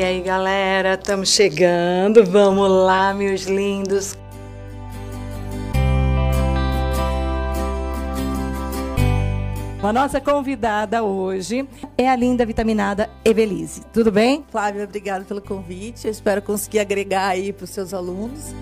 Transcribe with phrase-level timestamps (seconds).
[0.00, 2.24] E aí, galera, estamos chegando.
[2.24, 4.16] Vamos lá, meus lindos.
[9.82, 11.68] A nossa convidada hoje
[11.98, 13.82] é a linda vitaminada Evelise.
[13.92, 14.42] Tudo bem?
[14.50, 16.06] Flávia, obrigada pelo convite.
[16.06, 18.54] Eu espero conseguir agregar aí para os seus alunos.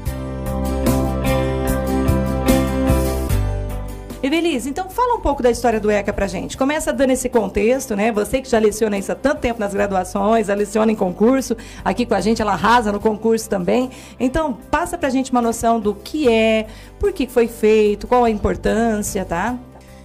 [4.20, 6.58] Evelise, então fala um pouco da história do ECA pra gente.
[6.58, 8.10] Começa dando esse contexto, né?
[8.10, 12.14] Você que já leciona isso há tanto tempo nas graduações, leciona em concurso, aqui com
[12.14, 13.90] a gente, ela arrasa no concurso também.
[14.18, 16.66] Então, passa pra gente uma noção do que é,
[16.98, 19.56] por que foi feito, qual a importância, tá?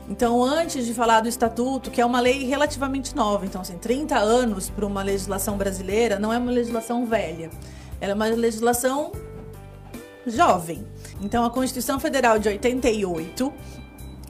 [0.07, 4.15] Então, antes de falar do estatuto, que é uma lei relativamente nova, então assim, 30
[4.15, 7.49] anos para uma legislação brasileira não é uma legislação velha.
[7.99, 9.11] Ela é uma legislação
[10.27, 10.85] jovem.
[11.19, 13.51] Então, a Constituição Federal de 88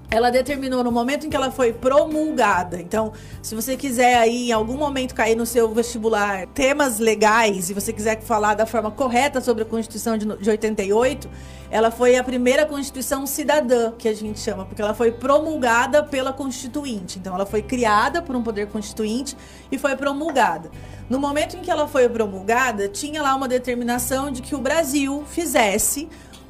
[0.09, 2.80] ela determinou no momento em que ela foi promulgada.
[2.80, 7.73] Então, se você quiser aí em algum momento cair no seu vestibular temas legais e
[7.73, 11.27] você quiser falar da forma correta sobre a Constituição de, de 88,
[11.71, 16.31] ela foi a primeira Constituição cidadã, que a gente chama, porque ela foi promulgada pela
[16.31, 17.18] Constituinte.
[17.18, 19.35] Então, ela foi criada por um poder constituinte
[19.71, 20.70] e foi promulgada.
[21.09, 25.24] No momento em que ela foi promulgada, tinha lá uma determinação de que o Brasil
[25.27, 26.07] fizesse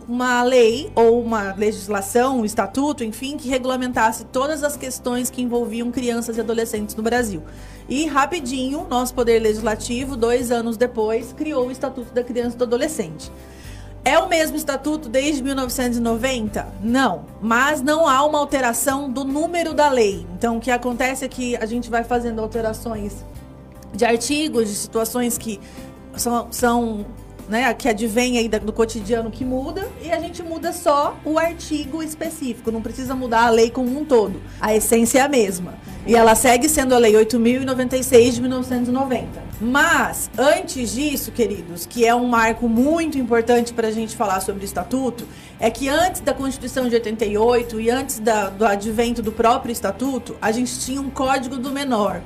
[0.07, 5.91] uma lei ou uma legislação, um estatuto, enfim, que regulamentasse todas as questões que envolviam
[5.91, 7.43] crianças e adolescentes no Brasil.
[7.87, 12.63] E rapidinho, nosso Poder Legislativo, dois anos depois, criou o Estatuto da Criança e do
[12.63, 13.31] Adolescente.
[14.05, 16.67] É o mesmo estatuto desde 1990?
[16.81, 20.27] Não, mas não há uma alteração do número da lei.
[20.35, 23.23] Então, o que acontece é que a gente vai fazendo alterações
[23.93, 25.57] de artigos, de situações que
[26.17, 27.05] são, são
[27.47, 32.01] né, que advém aí do cotidiano que muda e a gente muda só o artigo
[32.01, 34.41] específico, não precisa mudar a lei como um todo.
[34.59, 35.75] A essência é a mesma.
[36.05, 39.43] E ela segue sendo a lei 8096 de 1990.
[39.61, 44.63] Mas antes disso, queridos, que é um marco muito importante para a gente falar sobre
[44.63, 45.25] o estatuto,
[45.59, 50.35] é que antes da Constituição de 88 e antes da, do advento do próprio estatuto,
[50.41, 52.21] a gente tinha um Código do Menor.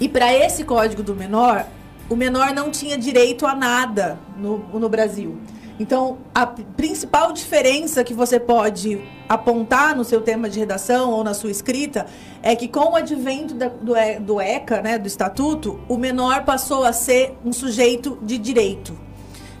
[0.00, 1.66] E para esse Código do Menor,
[2.08, 5.38] o menor não tinha direito a nada no, no Brasil.
[5.80, 11.34] Então, a principal diferença que você pode apontar no seu tema de redação ou na
[11.34, 12.06] sua escrita
[12.42, 16.84] é que, com o advento da, do, do ECA, né, do Estatuto, o menor passou
[16.84, 18.96] a ser um sujeito de direito.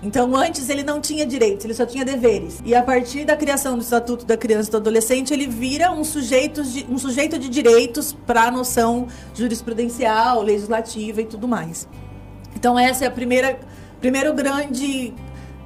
[0.02, 2.60] Então, antes ele não tinha direitos, ele só tinha deveres.
[2.64, 6.02] E a partir da criação do Estatuto da Criança e do Adolescente, ele vira um
[6.02, 11.88] sujeito de, um sujeito de direitos para a noção jurisprudencial, legislativa e tudo mais.
[12.62, 13.58] Então essa é a primeira,
[14.00, 15.12] primeiro grande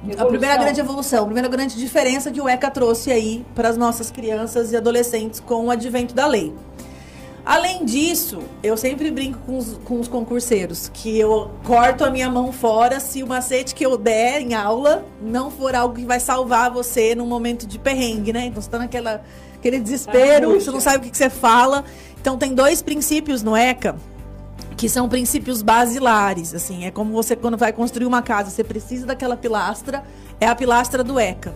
[0.01, 0.25] Evolução.
[0.25, 3.77] A primeira grande evolução, a primeira grande diferença que o ECA trouxe aí para as
[3.77, 6.51] nossas crianças e adolescentes com o advento da lei.
[7.45, 12.31] Além disso, eu sempre brinco com os, com os concurseiros que eu corto a minha
[12.31, 16.19] mão fora se o macete que eu der em aula não for algo que vai
[16.19, 18.45] salvar você num momento de perrengue, né?
[18.45, 19.21] Então você está naquela
[19.55, 21.85] aquele desespero, você não sabe o que, que você fala.
[22.19, 23.95] Então tem dois princípios no ECA
[24.77, 29.07] que são princípios basilares, assim, é como você quando vai construir uma casa, você precisa
[29.07, 30.03] daquela pilastra,
[30.39, 31.55] é a pilastra do ECA.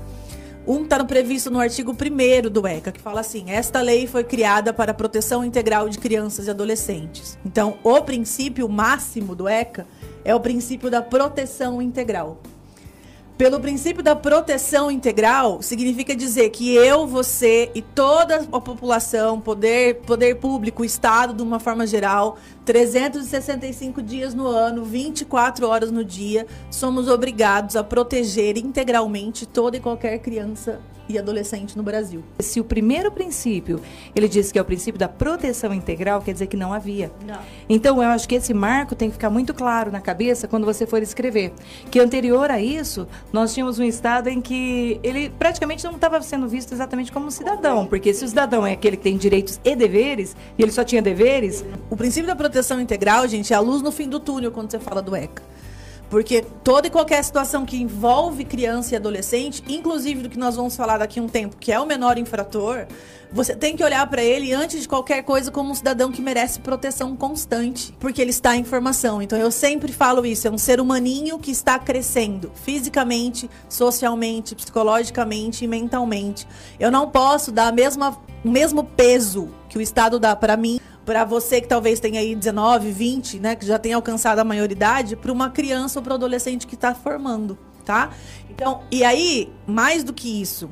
[0.67, 4.73] Um está previsto no artigo 1 do ECA, que fala assim: esta lei foi criada
[4.73, 7.37] para a proteção integral de crianças e adolescentes.
[7.45, 9.87] Então, o princípio máximo do ECA
[10.25, 12.41] é o princípio da proteção integral.
[13.37, 19.95] Pelo princípio da proteção integral, significa dizer que eu, você e toda a população, poder,
[20.01, 26.45] poder público, Estado, de uma forma geral, 365 dias no ano, 24 horas no dia,
[26.69, 30.79] somos obrigados a proteger integralmente toda e qualquer criança
[31.11, 32.23] e adolescente no Brasil.
[32.39, 33.81] Se o primeiro princípio,
[34.15, 37.11] ele diz que é o princípio da proteção integral, quer dizer que não havia.
[37.25, 37.39] Não.
[37.69, 40.85] Então, eu acho que esse marco tem que ficar muito claro na cabeça quando você
[40.85, 41.53] for escrever.
[41.89, 46.47] Que anterior a isso, nós tínhamos um estado em que ele praticamente não estava sendo
[46.47, 49.75] visto exatamente como um cidadão, porque se o cidadão é aquele que tem direitos e
[49.75, 51.63] deveres, e ele só tinha deveres...
[51.89, 54.79] O princípio da proteção integral, gente, é a luz no fim do túnel quando você
[54.79, 55.41] fala do ECA.
[56.11, 60.75] Porque toda e qualquer situação que envolve criança e adolescente, inclusive do que nós vamos
[60.75, 62.85] falar daqui a um tempo, que é o menor infrator,
[63.31, 66.59] você tem que olhar para ele antes de qualquer coisa como um cidadão que merece
[66.59, 69.21] proteção constante, porque ele está em formação.
[69.21, 75.63] Então eu sempre falo isso, é um ser humaninho que está crescendo fisicamente, socialmente, psicologicamente
[75.63, 76.45] e mentalmente.
[76.77, 80.77] Eu não posso dar a mesma, o mesmo peso que o Estado dá para mim
[81.05, 85.15] para você que talvez tenha aí 19, 20, né, que já tenha alcançado a maioridade,
[85.15, 88.11] para uma criança ou para adolescente que está formando, tá?
[88.49, 90.69] Então, e aí, mais do que isso,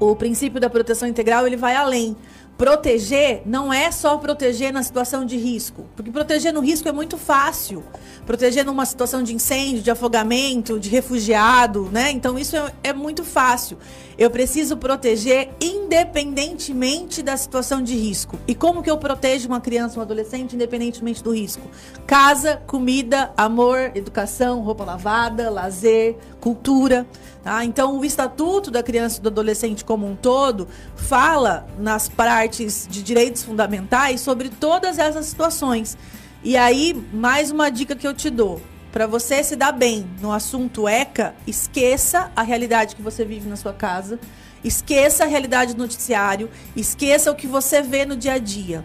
[0.00, 2.16] o princípio da proteção integral, ele vai além.
[2.62, 7.18] Proteger não é só proteger na situação de risco, porque proteger no risco é muito
[7.18, 7.82] fácil.
[8.24, 12.12] Proteger numa situação de incêndio, de afogamento, de refugiado, né?
[12.12, 13.78] Então isso é, é muito fácil.
[14.16, 18.38] Eu preciso proteger independentemente da situação de risco.
[18.46, 21.68] E como que eu protejo uma criança, um adolescente, independentemente do risco?
[22.06, 27.04] Casa, comida, amor, educação, roupa lavada, lazer, cultura.
[27.42, 27.64] Tá?
[27.64, 33.02] Então, o Estatuto da Criança e do Adolescente como um todo fala nas partes de
[33.02, 35.98] direitos fundamentais sobre todas essas situações.
[36.44, 38.60] E aí, mais uma dica que eu te dou.
[38.92, 43.56] Para você se dar bem no assunto ECA, esqueça a realidade que você vive na
[43.56, 44.20] sua casa,
[44.62, 48.84] esqueça a realidade do noticiário, esqueça o que você vê no dia a dia.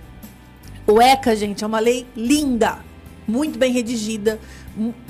[0.87, 2.79] O ECA, gente, é uma lei linda,
[3.27, 4.39] muito bem redigida,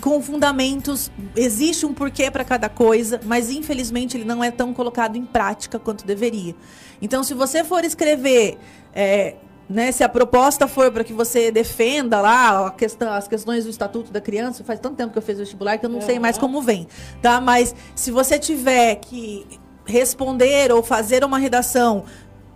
[0.01, 5.17] com fundamentos, existe um porquê para cada coisa, mas infelizmente ele não é tão colocado
[5.17, 6.55] em prática quanto deveria.
[7.01, 8.57] Então, se você for escrever,
[8.93, 9.35] é,
[9.69, 14.11] né, se a proposta for para que você defenda lá questão, as questões do Estatuto
[14.11, 16.05] da Criança, faz tanto tempo que eu fiz vestibular que eu não uhum.
[16.05, 16.87] sei mais como vem,
[17.21, 17.41] tá?
[17.41, 19.45] Mas se você tiver que
[19.85, 22.05] responder ou fazer uma redação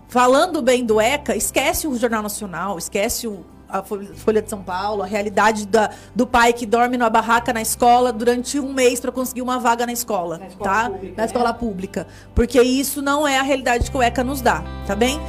[0.07, 5.01] falando bem do ECA, esquece o Jornal Nacional, esquece o a Folha de São Paulo,
[5.01, 9.12] a realidade da, do pai que dorme numa barraca na escola durante um mês para
[9.12, 10.89] conseguir uma vaga na escola, na escola tá?
[10.89, 11.57] Pública, na escola né?
[11.57, 12.07] pública.
[12.35, 15.19] Porque isso não é a realidade que o ECA nos dá, tá bem?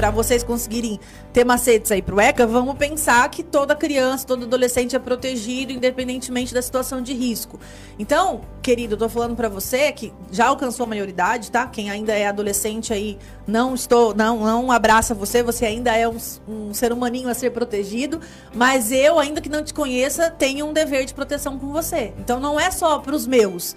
[0.00, 0.98] Para vocês conseguirem
[1.30, 6.54] ter macetes aí pro ECA, vamos pensar que toda criança, todo adolescente é protegido, independentemente
[6.54, 7.60] da situação de risco.
[7.98, 11.66] Então, querido, eu tô falando para você que já alcançou a maioridade, tá?
[11.66, 16.16] Quem ainda é adolescente aí, não estou, não, não abraça você, você ainda é um,
[16.48, 18.22] um ser humaninho a ser protegido,
[18.54, 22.14] mas eu, ainda que não te conheça, tenho um dever de proteção com você.
[22.18, 23.76] Então, não é só pros meus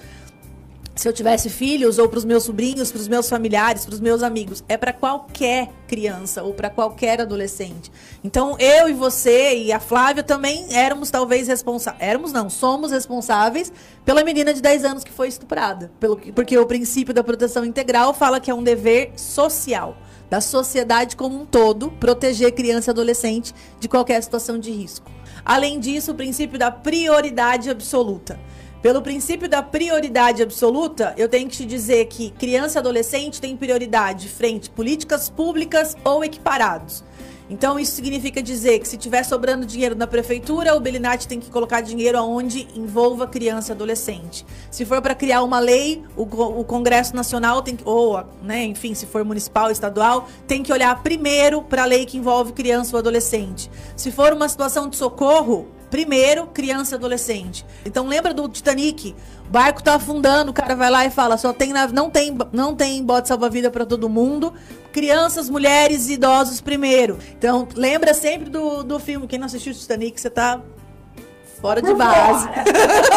[0.96, 4.00] se eu tivesse filhos ou para os meus sobrinhos, para os meus familiares, para os
[4.00, 7.92] meus amigos, é para qualquer criança ou para qualquer adolescente.
[8.24, 13.74] Então, eu e você e a Flávia também éramos talvez responsáveis, éramos não, somos responsáveis
[14.06, 18.14] pela menina de 10 anos que foi estuprada, pelo porque o princípio da proteção integral
[18.14, 19.98] fala que é um dever social
[20.30, 25.12] da sociedade como um todo proteger criança e adolescente de qualquer situação de risco.
[25.46, 28.40] Além disso, o princípio da prioridade absoluta.
[28.84, 33.56] Pelo princípio da prioridade absoluta, eu tenho que te dizer que criança e adolescente tem
[33.56, 37.02] prioridade frente políticas públicas ou equiparados.
[37.50, 41.50] Então, isso significa dizer que se tiver sobrando dinheiro na prefeitura, o Belinati tem que
[41.50, 44.46] colocar dinheiro aonde envolva criança e adolescente.
[44.70, 48.94] Se for para criar uma lei, o, o, Congresso Nacional tem que, ou, né, enfim,
[48.94, 53.00] se for municipal, estadual, tem que olhar primeiro para a lei que envolve criança ou
[53.00, 53.72] adolescente.
[53.96, 57.64] Se for uma situação de socorro, Primeiro, criança e adolescente.
[57.86, 59.16] Então lembra do Titanic?
[59.48, 62.74] O barco tá afundando, o cara vai lá e fala: só tem não tem não
[62.74, 64.52] tem bote salva-vida para todo mundo.
[64.92, 67.20] Crianças, mulheres e idosos primeiro.
[67.38, 69.28] Então, lembra sempre do, do filme.
[69.28, 70.62] Quem não assistiu o Titanic, você tá
[71.62, 72.50] fora de base.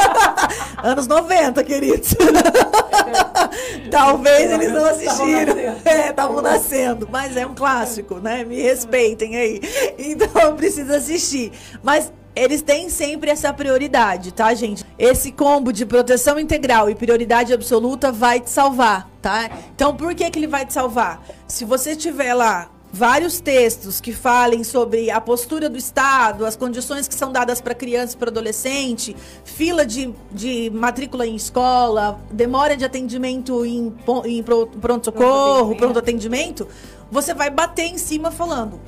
[0.85, 2.15] Anos 90, queridos.
[3.91, 5.57] Talvez eles não assistiram.
[5.83, 7.09] É, estavam nascendo.
[7.11, 8.45] Mas é um clássico, né?
[8.45, 9.63] Me respeitem aí.
[9.99, 11.53] Então precisa assistir.
[11.83, 14.85] Mas eles têm sempre essa prioridade, tá, gente?
[14.99, 19.51] Esse combo de proteção integral e prioridade absoluta vai te salvar, tá?
[19.75, 21.27] Então, por que, que ele vai te salvar?
[21.49, 27.09] Se você tiver lá vários textos que falem sobre a postura do Estado, as condições
[27.09, 32.77] que são dadas para criança e para adolescente, fila de, de matrícula em escola, demora
[32.77, 33.95] de atendimento em,
[34.27, 36.69] em pronto-socorro, pronto atendimento,
[37.11, 38.79] você vai bater em cima falando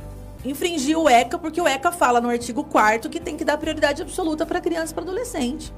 [0.45, 4.03] infringir o ECA, porque o ECA fala no artigo 4 que tem que dar prioridade
[4.03, 5.73] absoluta para criança e para adolescente.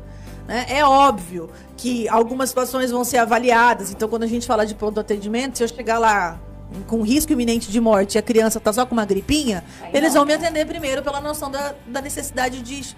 [0.47, 0.67] Né?
[0.69, 3.91] É óbvio que algumas situações vão ser avaliadas.
[3.91, 6.39] Então, quando a gente fala de pronto atendimento, se eu chegar lá
[6.87, 10.15] com risco iminente de morte e a criança está só com uma gripinha, Aí eles
[10.15, 10.21] não.
[10.21, 12.95] vão me atender primeiro pela noção da, da necessidade de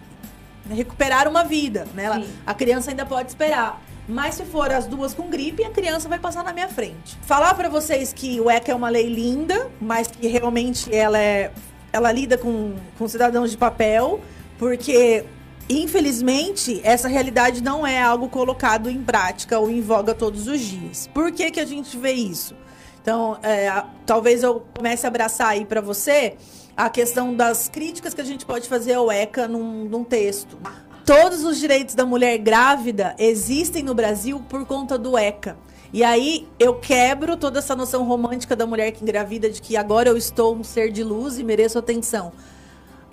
[0.71, 1.87] recuperar uma vida.
[1.95, 2.05] Né?
[2.05, 3.81] Ela, a criança ainda pode esperar.
[4.09, 7.17] Mas se for as duas com gripe, a criança vai passar na minha frente.
[7.23, 11.53] Falar para vocês que o ECA é uma lei linda, mas que realmente ela é
[11.93, 14.21] ela lida com, com cidadãos de papel,
[14.59, 15.25] porque
[15.69, 21.09] infelizmente essa realidade não é algo colocado em prática ou em voga todos os dias.
[21.13, 22.57] Por que que a gente vê isso?
[23.01, 26.37] Então, é, talvez eu comece a abraçar aí para você
[26.77, 30.59] a questão das críticas que a gente pode fazer ao ECA num, num texto.
[31.05, 35.57] Todos os direitos da mulher grávida existem no Brasil por conta do ECA.
[35.93, 40.09] E aí eu quebro toda essa noção romântica da mulher que engravida de que agora
[40.09, 42.33] eu estou um ser de luz e mereço atenção.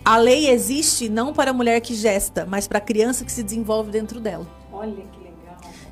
[0.05, 3.41] A lei existe não para a mulher que gesta, mas para a criança que se
[3.43, 4.47] desenvolve dentro dela.
[4.71, 5.28] Olha que legal.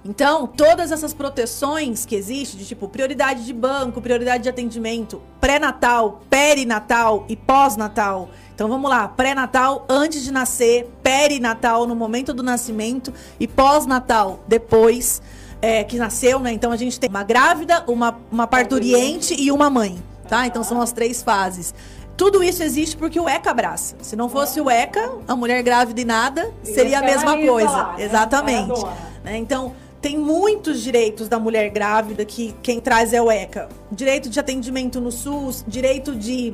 [0.05, 6.21] Então, todas essas proteções que existem, de tipo prioridade de banco, prioridade de atendimento, pré-natal,
[6.29, 8.29] perinatal e pós-natal.
[8.53, 15.21] Então vamos lá, pré-natal antes de nascer, perinatal no momento do nascimento e pós-natal depois
[15.61, 16.53] é, que nasceu, né?
[16.53, 20.47] Então a gente tem uma grávida, uma, uma parturiente e uma mãe, tá?
[20.47, 21.73] Então são as três fases.
[22.17, 23.95] Tudo isso existe porque o ECA abraça.
[24.01, 27.89] Se não fosse o ECA, a mulher grávida e nada, seria a mesma coisa.
[27.89, 28.05] Né?
[28.05, 28.83] Exatamente.
[29.23, 29.37] Né?
[29.37, 29.75] Então,
[30.07, 33.67] tem muitos direitos da mulher grávida que quem traz é o ECA.
[33.91, 36.53] Direito de atendimento no SUS, direito de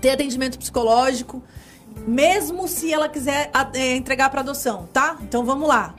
[0.00, 1.40] ter atendimento psicológico,
[2.08, 5.16] mesmo se ela quiser é, entregar para adoção, tá?
[5.22, 5.94] Então vamos lá.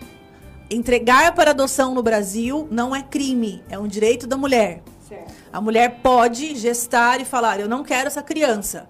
[0.69, 4.83] Entregar para adoção no Brasil não é crime, é um direito da mulher.
[5.07, 5.33] Certo.
[5.53, 8.89] A mulher pode gestar e falar: eu não quero essa criança.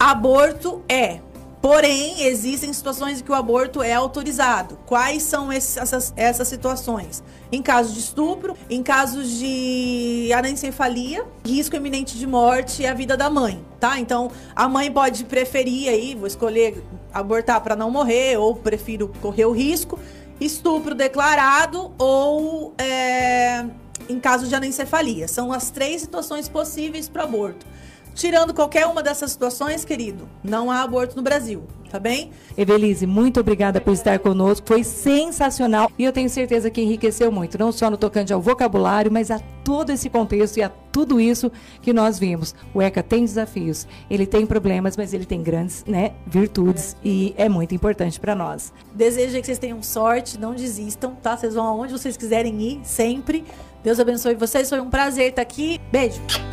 [0.00, 1.20] Aborto é.
[1.64, 4.78] Porém, existem situações em que o aborto é autorizado.
[4.84, 7.24] Quais são essas, essas situações?
[7.50, 13.16] Em casos de estupro, em casos de anencefalia, risco iminente de morte e a vida
[13.16, 13.98] da mãe, tá?
[13.98, 19.46] Então, a mãe pode preferir aí, vou escolher abortar para não morrer, ou prefiro correr
[19.46, 19.98] o risco,
[20.38, 23.64] estupro declarado ou é,
[24.06, 25.26] em caso de anencefalia.
[25.26, 27.64] São as três situações possíveis para aborto.
[28.14, 32.30] Tirando qualquer uma dessas situações, querido, não há aborto no Brasil, tá bem?
[32.56, 34.66] Evelise, muito obrigada por estar conosco.
[34.66, 39.10] Foi sensacional e eu tenho certeza que enriqueceu muito, não só no tocante ao vocabulário,
[39.10, 41.50] mas a todo esse contexto e a tudo isso
[41.82, 42.54] que nós vimos.
[42.72, 47.48] O ECA tem desafios, ele tem problemas, mas ele tem grandes né, virtudes e é
[47.48, 48.72] muito importante para nós.
[48.94, 51.36] Desejo que vocês tenham sorte, não desistam, tá?
[51.36, 53.44] Vocês vão aonde vocês quiserem ir, sempre.
[53.82, 55.80] Deus abençoe vocês, foi um prazer estar aqui.
[55.90, 56.44] Beijo!